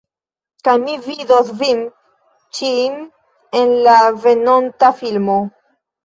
[0.67, 1.81] Kaj mi vidos vin
[2.59, 2.95] ĉijn
[3.59, 3.93] en la
[4.23, 5.37] venonta filmo